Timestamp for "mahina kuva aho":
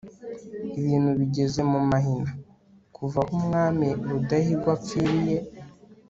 1.89-3.31